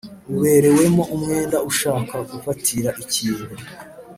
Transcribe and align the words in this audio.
Uberewemo 0.35 1.03
umwenda 1.15 1.57
ushaka 1.69 2.15
gufatira 2.31 2.89
ikintu 3.03 3.45